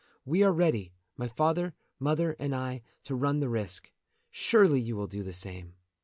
We 0.25 0.41
are 0.41 0.51
ready, 0.51 0.93
my 1.15 1.27
father, 1.27 1.75
mother, 1.99 2.35
and 2.39 2.55
I, 2.55 2.81
to 3.03 3.13
run 3.13 3.39
the 3.39 3.49
risk; 3.49 3.91
surely 4.31 4.81
you 4.81 4.95
will 4.95 5.05
do 5.05 5.21
the 5.21 5.31
same." 5.31 5.75